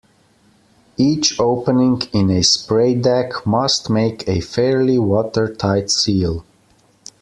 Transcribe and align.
Each 0.97 1.39
opening 1.39 2.01
in 2.11 2.31
a 2.31 2.39
spraydeck 2.41 3.45
must 3.45 3.87
make 3.91 4.27
a 4.27 4.39
fairly 4.41 4.97
watertight 4.97 5.91
seal. 5.91 6.43